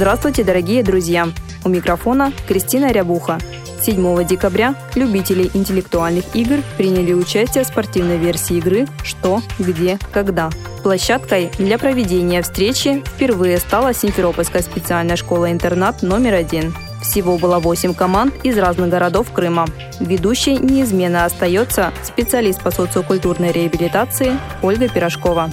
[0.00, 1.28] Здравствуйте, дорогие друзья!
[1.62, 3.36] У микрофона Кристина Рябуха.
[3.82, 10.48] 7 декабря любители интеллектуальных игр приняли участие в спортивной версии игры «Что, где, когда».
[10.82, 16.74] Площадкой для проведения встречи впервые стала Симферопольская специальная школа-интернат номер один.
[17.02, 19.66] Всего было 8 команд из разных городов Крыма.
[20.00, 25.50] Ведущей неизменно остается специалист по социокультурной реабилитации Ольга Пирожкова.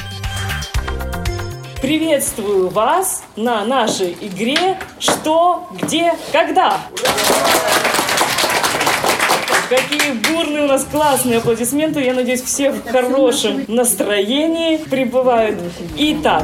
[1.87, 6.81] Приветствую вас на нашей игре «Что, где, когда».
[9.69, 12.01] Какие бурные у нас классные аплодисменты.
[12.03, 15.61] Я надеюсь, все в хорошем настроении пребывают.
[15.95, 16.43] Итак,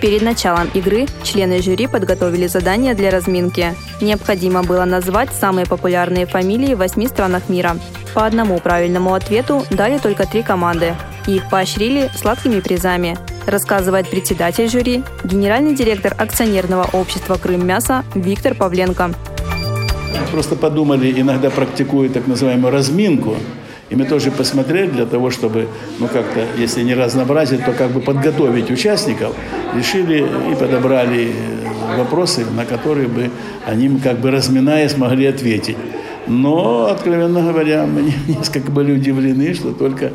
[0.00, 3.74] Перед началом игры члены жюри подготовили задание для разминки.
[4.00, 7.76] Необходимо было назвать самые популярные фамилии в восьми странах мира.
[8.14, 10.94] По одному правильному ответу дали только три команды.
[11.26, 13.16] Их поощрили сладкими призами,
[13.46, 19.10] рассказывает председатель жюри, генеральный директор акционерного общества «Крым Мясо» Виктор Павленко.
[20.32, 23.36] Просто подумали, иногда практикуют так называемую разминку,
[23.90, 28.00] и мы тоже посмотрели для того, чтобы, ну как-то, если не разнообразить, то как бы
[28.00, 29.34] подготовить участников,
[29.74, 31.32] решили и подобрали
[31.96, 33.30] вопросы, на которые бы
[33.66, 35.76] они, как бы разминая, смогли ответить.
[36.26, 40.10] Но, откровенно говоря, мы несколько были удивлены, что только э,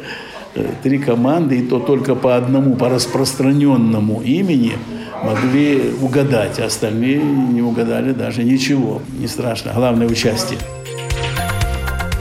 [0.83, 4.73] три команды, и то только по одному, по распространенному имени
[5.23, 9.01] могли угадать, остальные не угадали даже ничего.
[9.19, 10.59] Не страшно, главное участие.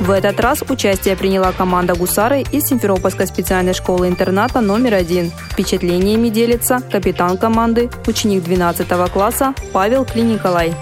[0.00, 5.30] В этот раз участие приняла команда «Гусары» из Симферопольской специальной школы-интерната номер один.
[5.52, 10.74] Впечатлениями делится капитан команды, ученик 12 класса Павел Клиниколай.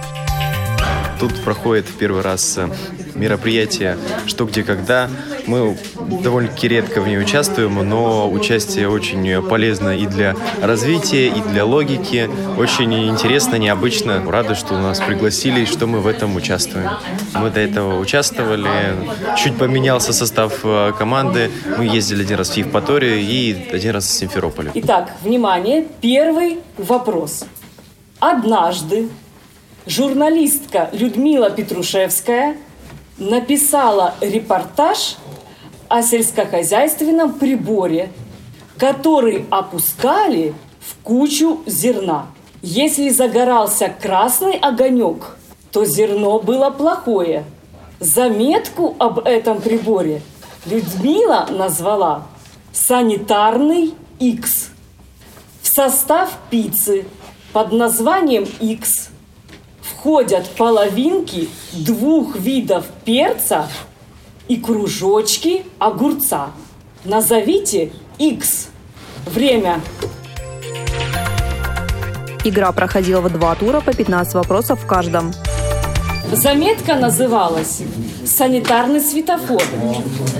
[1.20, 2.66] Тут проходит первый раз э,
[3.14, 5.10] мероприятие «Что, где, когда».
[5.46, 5.76] Мы
[6.22, 12.30] довольно-таки редко в ней участвуем, но участие очень полезно и для развития, и для логики.
[12.56, 14.24] Очень интересно, необычно.
[14.30, 16.88] Рады, что нас пригласили и что мы в этом участвуем.
[17.34, 18.70] Мы до этого участвовали,
[19.36, 21.50] чуть поменялся состав э, команды.
[21.76, 24.70] Мы ездили один раз в Евпаторию и один раз в Симферополе.
[24.72, 27.44] Итак, внимание, первый вопрос.
[28.20, 29.08] Однажды
[29.86, 32.56] журналистка Людмила Петрушевская
[33.18, 35.16] написала репортаж
[35.88, 38.10] о сельскохозяйственном приборе,
[38.78, 42.26] который опускали в кучу зерна.
[42.62, 45.36] Если загорался красный огонек,
[45.72, 47.44] то зерно было плохое.
[48.00, 50.22] Заметку об этом приборе
[50.66, 52.26] Людмила назвала
[52.72, 54.70] «Санитарный X».
[55.62, 57.04] В состав пиццы
[57.52, 59.09] под названием X
[60.00, 63.68] входят половинки двух видов перца
[64.48, 66.52] и кружочки огурца.
[67.04, 68.68] Назовите X.
[69.26, 69.80] Время.
[72.44, 75.34] Игра проходила в два тура по 15 вопросов в каждом.
[76.32, 77.82] Заметка называлась
[78.24, 79.62] «Санитарный светофор».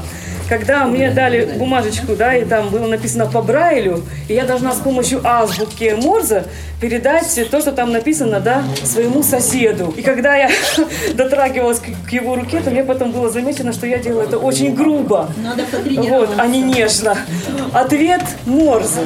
[0.49, 4.79] когда мне дали бумажечку, да, и там было написано по Брайлю, и я должна с
[4.79, 6.45] помощью азбуки Морзе
[6.81, 9.93] передать то, что там написано, да, своему соседу.
[9.95, 10.49] И когда я
[11.13, 15.29] дотрагивалась к его руке, то мне потом было замечено, что я делаю это очень грубо.
[15.37, 15.63] Надо
[16.09, 17.15] вот, а не нежно.
[17.71, 19.01] Ответ Морзе.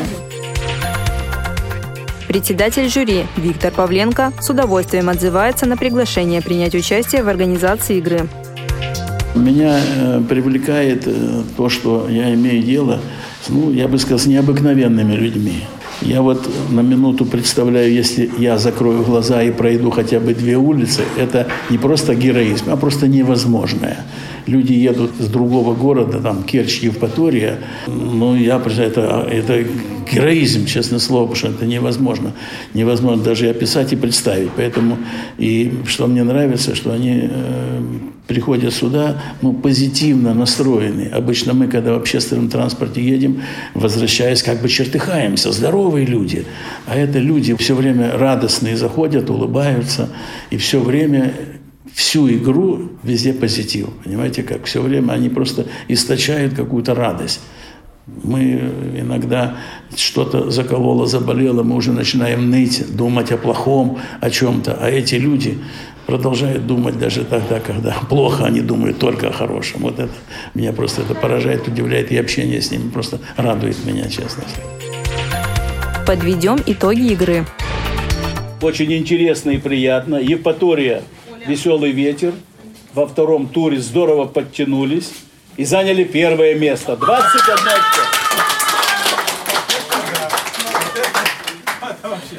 [2.29, 8.27] Председатель жюри Виктор Павленко с удовольствием отзывается на приглашение принять участие в организации игры.
[9.35, 12.99] Меня э, привлекает э, то, что я имею дело,
[13.49, 15.63] ну, я бы сказал, с необыкновенными людьми.
[16.01, 21.01] Я вот на минуту представляю, если я закрою глаза и пройду хотя бы две улицы,
[21.17, 23.97] это не просто героизм, а просто невозможное.
[24.45, 29.65] Люди едут с другого города, там, Керчь, Евпатория, ну, я это, это
[30.11, 32.33] героизм, честное слово, потому что это невозможно.
[32.73, 34.49] Невозможно даже описать и представить.
[34.55, 34.97] Поэтому,
[35.37, 37.81] и что мне нравится, что они э,
[38.27, 41.09] приходят сюда ну, позитивно настроены.
[41.13, 43.41] Обычно мы, когда в общественном транспорте едем,
[43.73, 45.51] возвращаясь, как бы чертыхаемся.
[45.51, 46.45] Здоровые люди.
[46.85, 50.09] А это люди все время радостные заходят, улыбаются.
[50.51, 51.33] И все время
[51.93, 53.89] всю игру везде позитив.
[54.03, 57.41] Понимаете, как все время они просто источают какую-то радость.
[58.05, 59.57] Мы иногда
[59.95, 64.77] что-то закололо, заболело, мы уже начинаем ныть, думать о плохом, о чем-то.
[64.81, 65.57] А эти люди
[66.05, 69.81] продолжают думать даже тогда, когда плохо, они думают только о хорошем.
[69.81, 70.11] Вот это
[70.53, 74.43] меня просто это поражает, удивляет, и общение с ними просто радует меня, честно.
[76.05, 77.45] Подведем итоги игры.
[78.61, 80.15] Очень интересно и приятно.
[80.15, 81.03] Евпатория
[81.47, 82.33] «Веселый ветер».
[82.93, 85.11] Во втором туре здорово подтянулись
[85.57, 86.95] и заняли первое место.
[86.95, 88.23] 21 очко.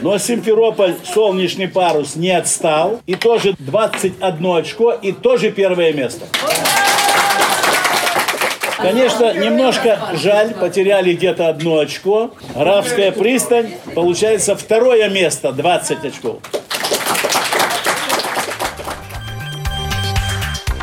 [0.01, 3.01] Но Симферополь, солнечный парус, не отстал.
[3.07, 6.27] И тоже 21 очко, и тоже первое место.
[8.77, 12.33] Конечно, немножко жаль, потеряли где-то одно очко.
[12.55, 16.43] Равская пристань, получается второе место, 20 очков.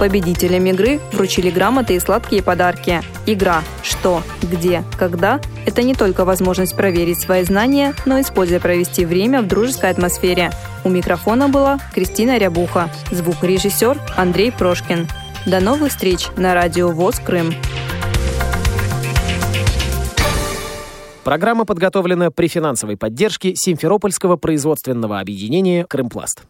[0.01, 3.01] Победителям игры вручили грамоты и сладкие подарки.
[3.27, 9.05] Игра «Что?», «Где?», «Когда?»– это не только возможность проверить свои знания, но и используя провести
[9.05, 10.49] время в дружеской атмосфере.
[10.83, 15.07] У микрофона была Кристина Рябуха, звукорежиссер Андрей Прошкин.
[15.45, 17.53] До новых встреч на радио ВОЗ Крым.
[21.23, 26.41] Программа подготовлена при финансовой поддержке Симферопольского производственного объединения «Крымпласт».